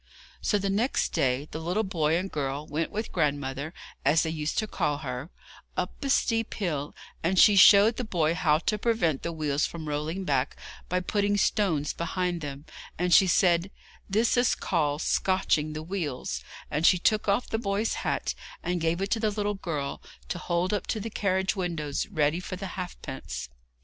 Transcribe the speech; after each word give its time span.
So 0.41 0.57
the 0.57 0.71
next 0.71 1.09
day 1.09 1.47
the 1.51 1.59
little 1.59 1.83
boy 1.83 2.17
and 2.17 2.31
girl 2.31 2.65
went 2.65 2.89
with 2.89 3.05
their 3.05 3.13
grandmother, 3.13 3.71
as 4.03 4.23
they 4.23 4.31
used 4.31 4.57
to 4.57 4.65
call 4.65 4.97
her, 5.05 5.29
up 5.77 5.93
the 6.01 6.09
steep 6.09 6.55
hill, 6.55 6.95
and 7.21 7.37
she 7.37 7.55
showed 7.55 7.97
the 7.97 8.03
boy 8.03 8.33
how 8.33 8.57
to 8.57 8.79
prevent 8.79 9.21
the 9.21 9.31
wheels 9.31 9.67
from 9.67 9.87
rolling 9.87 10.23
back 10.23 10.55
by 10.89 11.01
putting 11.01 11.37
stones 11.37 11.93
behind 11.93 12.41
them, 12.41 12.65
and 12.97 13.13
she 13.13 13.27
said: 13.27 13.69
'This 14.09 14.37
is 14.37 14.55
called 14.55 15.03
scotching 15.03 15.73
the 15.73 15.83
wheels,' 15.83 16.43
and 16.71 16.83
she 16.87 16.97
took 16.97 17.27
off 17.27 17.47
the 17.47 17.59
boy's 17.59 17.93
hat 18.01 18.33
and 18.63 18.81
gave 18.81 19.01
it 19.03 19.11
to 19.11 19.19
the 19.19 19.29
little 19.29 19.53
girl 19.53 20.01
to 20.29 20.39
hold 20.39 20.73
up 20.73 20.87
to 20.87 20.99
the 20.99 21.11
carriage 21.11 21.55
windows 21.55 22.07
ready 22.07 22.39
for 22.39 22.55
the 22.55 22.69
halfpence. 22.73 23.49